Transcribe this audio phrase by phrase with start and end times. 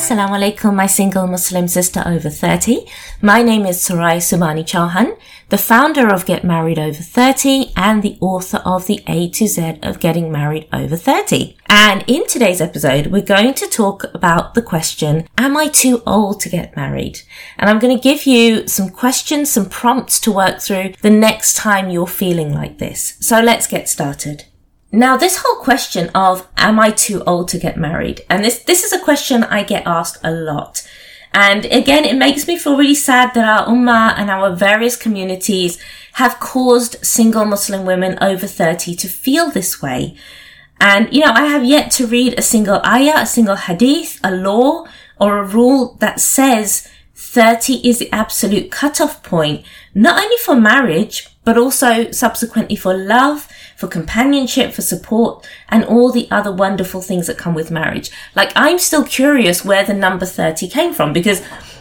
[0.00, 2.86] Assalamu alaikum, my single Muslim sister over 30.
[3.20, 5.14] My name is Sarai Subani Chauhan,
[5.50, 9.78] the founder of Get Married Over 30 and the author of the A to Z
[9.82, 11.54] of Getting Married Over 30.
[11.68, 16.40] And in today's episode, we're going to talk about the question, am I too old
[16.40, 17.20] to get married?
[17.58, 21.58] And I'm going to give you some questions, some prompts to work through the next
[21.58, 23.18] time you're feeling like this.
[23.20, 24.46] So let's get started.
[24.92, 28.22] Now, this whole question of, am I too old to get married?
[28.28, 30.86] And this, this is a question I get asked a lot.
[31.32, 35.78] And again, it makes me feel really sad that our ummah and our various communities
[36.14, 40.16] have caused single Muslim women over 30 to feel this way.
[40.80, 44.32] And, you know, I have yet to read a single ayah, a single hadith, a
[44.32, 44.86] law,
[45.20, 49.64] or a rule that says 30 is the absolute cutoff point,
[49.94, 56.12] not only for marriage, but also subsequently for love, for companionship, for support, and all
[56.12, 58.10] the other wonderful things that come with marriage.
[58.34, 61.40] Like, I'm still curious where the number 30 came from because,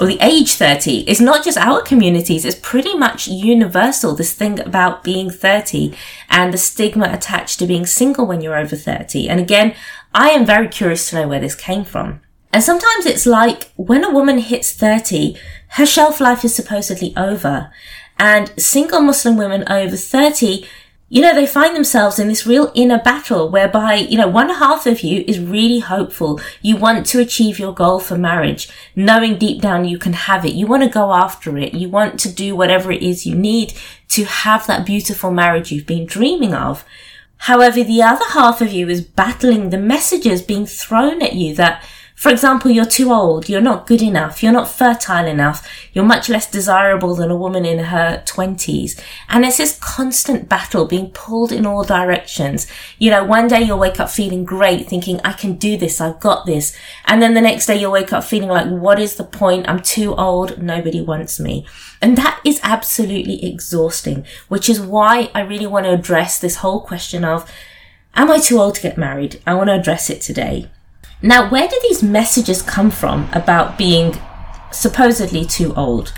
[0.00, 4.14] or the age 30 is not just our communities, it's pretty much universal.
[4.14, 5.94] This thing about being 30
[6.28, 9.28] and the stigma attached to being single when you're over 30.
[9.28, 9.74] And again,
[10.14, 12.20] I am very curious to know where this came from.
[12.52, 15.36] And sometimes it's like when a woman hits 30,
[15.70, 17.70] her shelf life is supposedly over.
[18.20, 20.66] And single Muslim women over 30
[21.12, 24.86] you know, they find themselves in this real inner battle whereby, you know, one half
[24.86, 26.40] of you is really hopeful.
[26.62, 30.54] You want to achieve your goal for marriage, knowing deep down you can have it.
[30.54, 31.74] You want to go after it.
[31.74, 33.72] You want to do whatever it is you need
[34.10, 36.84] to have that beautiful marriage you've been dreaming of.
[37.38, 41.84] However, the other half of you is battling the messages being thrown at you that
[42.20, 46.28] for example, you're too old, you're not good enough, you're not fertile enough, you're much
[46.28, 49.00] less desirable than a woman in her 20s.
[49.30, 52.66] And it's this constant battle being pulled in all directions.
[52.98, 56.20] You know, one day you'll wake up feeling great, thinking, I can do this, I've
[56.20, 56.76] got this.
[57.06, 59.66] And then the next day you'll wake up feeling like, what is the point?
[59.66, 61.66] I'm too old, nobody wants me.
[62.02, 66.82] And that is absolutely exhausting, which is why I really want to address this whole
[66.82, 67.50] question of,
[68.14, 69.40] am I too old to get married?
[69.46, 70.68] I want to address it today.
[71.22, 74.18] Now, where do these messages come from about being
[74.72, 76.14] supposedly too old?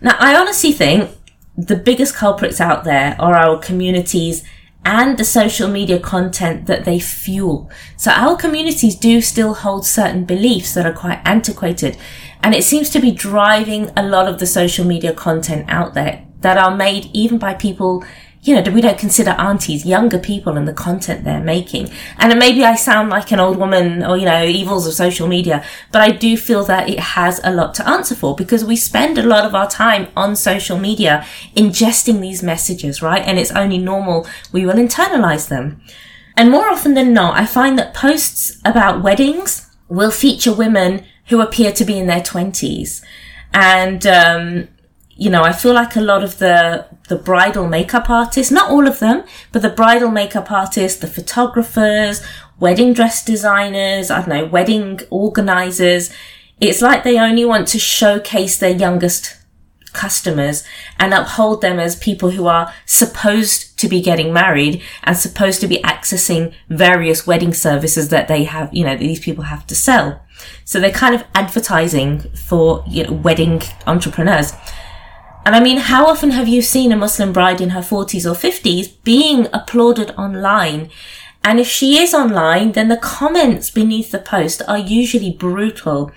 [0.00, 1.10] Now, I honestly think
[1.56, 4.44] the biggest culprits out there are our communities
[4.84, 7.70] and the social media content that they fuel.
[7.96, 11.96] So our communities do still hold certain beliefs that are quite antiquated.
[12.42, 16.26] And it seems to be driving a lot of the social media content out there
[16.40, 18.04] that are made even by people
[18.44, 21.90] you know, we don't consider aunties younger people and the content they're making.
[22.18, 25.64] And maybe I sound like an old woman or, you know, evils of social media,
[25.90, 29.16] but I do feel that it has a lot to answer for because we spend
[29.16, 33.22] a lot of our time on social media ingesting these messages, right?
[33.22, 35.80] And it's only normal we will internalize them.
[36.36, 41.40] And more often than not, I find that posts about weddings will feature women who
[41.40, 43.02] appear to be in their twenties.
[43.54, 44.68] And, um,
[45.16, 48.88] you know, I feel like a lot of the, the bridal makeup artists, not all
[48.88, 52.22] of them, but the bridal makeup artists, the photographers,
[52.58, 56.12] wedding dress designers, I don't know, wedding organizers,
[56.60, 59.36] it's like they only want to showcase their youngest
[59.92, 60.64] customers
[60.98, 65.68] and uphold them as people who are supposed to be getting married and supposed to
[65.68, 70.20] be accessing various wedding services that they have, you know, these people have to sell.
[70.64, 74.52] So they're kind of advertising for, you know, wedding entrepreneurs.
[75.46, 78.34] And I mean, how often have you seen a Muslim bride in her 40s or
[78.34, 80.90] 50s being applauded online?
[81.42, 86.12] And if she is online, then the comments beneath the post are usually brutal.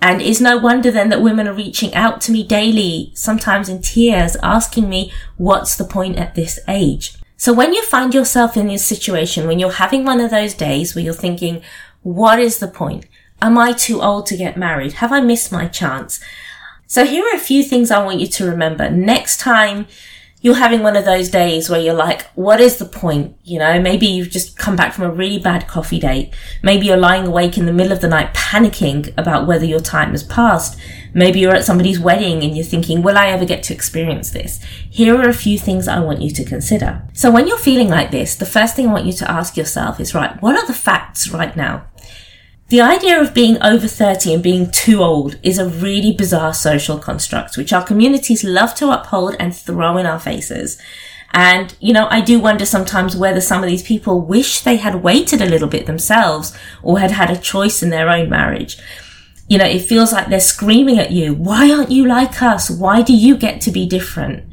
[0.00, 3.82] And it's no wonder then that women are reaching out to me daily, sometimes in
[3.82, 7.16] tears, asking me, what's the point at this age?
[7.36, 10.94] So when you find yourself in this situation, when you're having one of those days
[10.94, 11.62] where you're thinking,
[12.02, 13.06] what is the point?
[13.40, 14.94] Am I too old to get married?
[14.94, 16.20] Have I missed my chance?
[16.92, 18.90] So here are a few things I want you to remember.
[18.90, 19.86] Next time
[20.42, 23.34] you're having one of those days where you're like, what is the point?
[23.44, 26.34] You know, maybe you've just come back from a really bad coffee date.
[26.62, 30.10] Maybe you're lying awake in the middle of the night panicking about whether your time
[30.10, 30.78] has passed.
[31.14, 34.62] Maybe you're at somebody's wedding and you're thinking, will I ever get to experience this?
[34.90, 37.08] Here are a few things I want you to consider.
[37.14, 39.98] So when you're feeling like this, the first thing I want you to ask yourself
[39.98, 41.86] is, right, what are the facts right now?
[42.72, 46.98] The idea of being over 30 and being too old is a really bizarre social
[46.98, 50.80] construct, which our communities love to uphold and throw in our faces.
[51.34, 55.02] And, you know, I do wonder sometimes whether some of these people wish they had
[55.02, 58.78] waited a little bit themselves or had had a choice in their own marriage.
[59.48, 62.70] You know, it feels like they're screaming at you, why aren't you like us?
[62.70, 64.46] Why do you get to be different?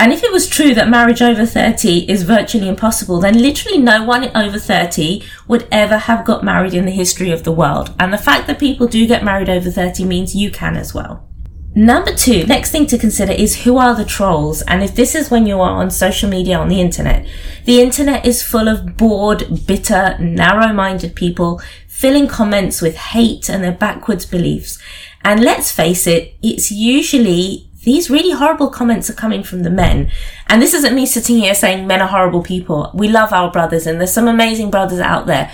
[0.00, 4.02] And if it was true that marriage over 30 is virtually impossible, then literally no
[4.04, 7.94] one over 30 would ever have got married in the history of the world.
[7.98, 11.28] And the fact that people do get married over 30 means you can as well.
[11.76, 14.62] Number two, next thing to consider is who are the trolls?
[14.62, 17.26] And if this is when you are on social media on the internet,
[17.64, 23.72] the internet is full of bored, bitter, narrow-minded people filling comments with hate and their
[23.72, 24.78] backwards beliefs.
[25.24, 30.10] And let's face it, it's usually these really horrible comments are coming from the men.
[30.48, 32.90] And this isn't me sitting here saying men are horrible people.
[32.94, 35.52] We love our brothers and there's some amazing brothers out there.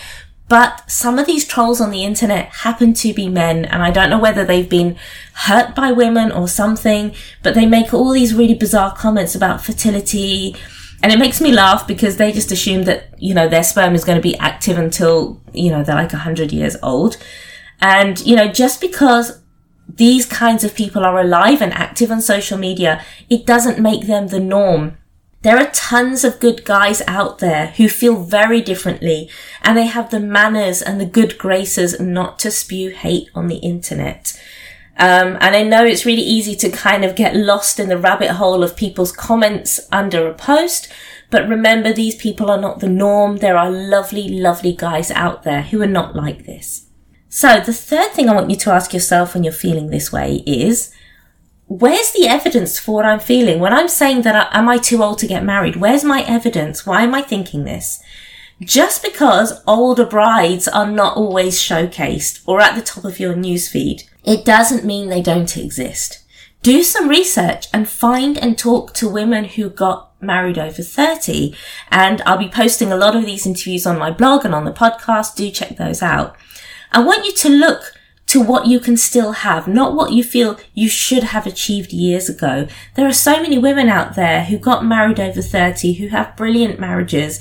[0.50, 4.10] But some of these trolls on the internet happen to be men, and I don't
[4.10, 4.96] know whether they've been
[5.32, 10.56] hurt by women or something, but they make all these really bizarre comments about fertility.
[11.04, 14.04] And it makes me laugh because they just assume that, you know, their sperm is
[14.04, 17.16] going to be active until, you know, they're like 100 years old.
[17.80, 19.39] And, you know, just because
[19.96, 24.28] these kinds of people are alive and active on social media, it doesn't make them
[24.28, 24.96] the norm.
[25.42, 29.30] There are tons of good guys out there who feel very differently
[29.62, 33.56] and they have the manners and the good graces not to spew hate on the
[33.56, 34.38] internet.
[34.98, 38.32] Um, and I know it's really easy to kind of get lost in the rabbit
[38.32, 40.92] hole of people's comments under a post,
[41.30, 43.38] but remember these people are not the norm.
[43.38, 46.89] There are lovely, lovely guys out there who are not like this.
[47.32, 50.42] So the third thing I want you to ask yourself when you're feeling this way
[50.46, 50.92] is,
[51.68, 53.60] where's the evidence for what I'm feeling?
[53.60, 55.76] When I'm saying that, am I too old to get married?
[55.76, 56.84] Where's my evidence?
[56.84, 58.02] Why am I thinking this?
[58.60, 64.02] Just because older brides are not always showcased or at the top of your newsfeed,
[64.24, 66.24] it doesn't mean they don't exist.
[66.62, 71.54] Do some research and find and talk to women who got married over 30.
[71.90, 74.72] And I'll be posting a lot of these interviews on my blog and on the
[74.72, 75.36] podcast.
[75.36, 76.36] Do check those out.
[76.92, 77.94] I want you to look
[78.26, 82.28] to what you can still have, not what you feel you should have achieved years
[82.28, 82.68] ago.
[82.94, 86.78] There are so many women out there who got married over 30 who have brilliant
[86.78, 87.40] marriages.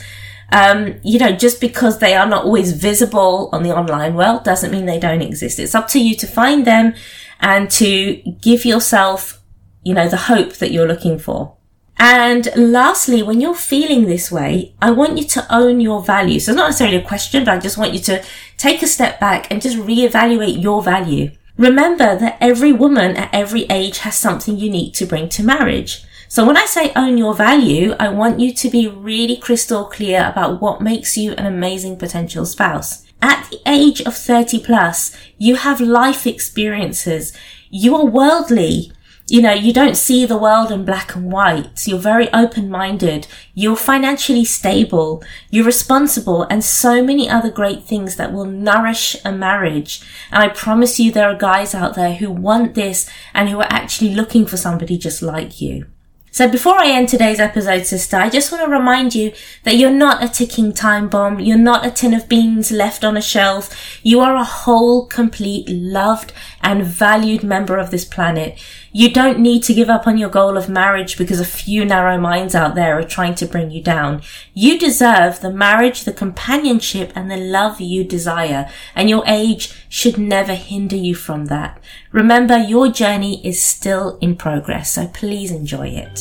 [0.51, 4.72] Um, you know, just because they are not always visible on the online world doesn't
[4.72, 5.60] mean they don't exist.
[5.60, 6.96] It's up to you to find them
[7.40, 9.44] and to give yourself,
[9.84, 11.56] you know, the hope that you're looking for.
[12.00, 16.40] And lastly, when you're feeling this way, I want you to own your value.
[16.40, 18.24] So it's not necessarily a question, but I just want you to
[18.57, 21.31] take a step back and just reevaluate your value.
[21.57, 26.06] Remember that every woman at every age has something unique to bring to marriage.
[26.30, 30.25] So when I say own your value, I want you to be really crystal clear
[30.25, 33.06] about what makes you an amazing potential spouse.
[33.22, 37.36] At the age of 30 plus, you have life experiences.
[37.69, 38.94] You are worldly
[39.29, 41.87] you know, you don't see the world in black and white.
[41.87, 43.27] You're very open-minded.
[43.53, 45.23] You're financially stable.
[45.49, 50.01] You're responsible and so many other great things that will nourish a marriage.
[50.31, 53.71] And I promise you there are guys out there who want this and who are
[53.71, 55.87] actually looking for somebody just like you.
[56.31, 59.33] So before I end today's episode, sister, I just want to remind you
[59.63, 61.39] that you're not a ticking time bomb.
[61.39, 63.99] You're not a tin of beans left on a shelf.
[64.03, 66.31] You are a whole, complete, loved
[66.61, 68.59] and valued member of this planet.
[68.91, 72.19] You don't need to give up on your goal of marriage because a few narrow
[72.19, 74.21] minds out there are trying to bring you down.
[74.53, 80.17] You deserve the marriage, the companionship and the love you desire and your age should
[80.17, 81.79] never hinder you from that.
[82.11, 86.19] Remember your journey is still in progress, so please enjoy it.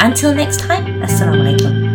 [0.00, 1.89] Until next time, Assalamu alaikum.